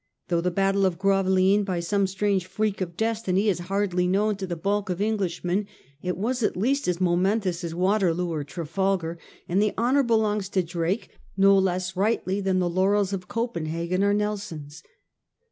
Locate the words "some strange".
1.79-2.47